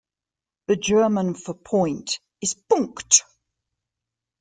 [0.65, 3.21] The German for point is Punkt.